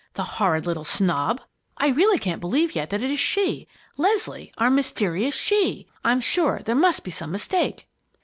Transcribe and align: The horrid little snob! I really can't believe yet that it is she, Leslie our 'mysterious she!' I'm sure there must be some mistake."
The 0.15 0.23
horrid 0.23 0.65
little 0.65 0.83
snob! 0.83 1.39
I 1.77 1.89
really 1.89 2.17
can't 2.17 2.41
believe 2.41 2.73
yet 2.73 2.89
that 2.89 3.03
it 3.03 3.11
is 3.11 3.19
she, 3.19 3.67
Leslie 3.97 4.51
our 4.57 4.71
'mysterious 4.71 5.35
she!' 5.35 5.85
I'm 6.03 6.21
sure 6.21 6.57
there 6.65 6.73
must 6.73 7.03
be 7.03 7.11
some 7.11 7.31
mistake." 7.31 7.87